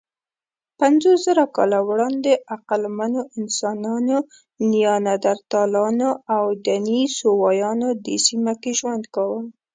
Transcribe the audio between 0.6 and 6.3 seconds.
پنځوسزره کاله وړاندې عقلمنو انسانانو، نیاندرتالانو